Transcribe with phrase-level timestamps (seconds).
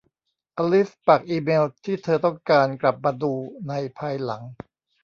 [0.57, 3.33] อลิซปักอีเมล์ที่เธอต้องการกลับมาดู
[3.67, 4.41] ในภายหลัง